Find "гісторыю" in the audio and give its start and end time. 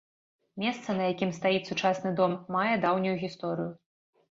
3.27-3.71